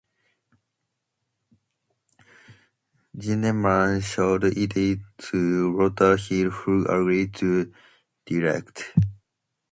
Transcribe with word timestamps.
Zinnemann 3.19 4.01
showed 4.01 4.45
it 4.45 4.99
to 5.19 5.77
Walter 5.77 6.17
Hill 6.17 6.49
who 6.49 6.85
agreed 6.87 7.35
to 7.35 7.71
direct. 8.25 8.95